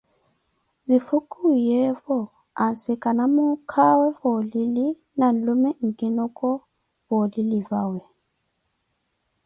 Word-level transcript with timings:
Zifukuwiyeewo, 0.87 2.17
ansikana 2.65 3.23
muukawe 3.33 4.07
va 4.17 4.27
oulili 4.35 4.87
na 5.19 5.25
nlume 5.35 5.69
nkinoko 5.87 6.49
va 7.05 7.13
olili 7.23 7.59
vawe 7.69 8.01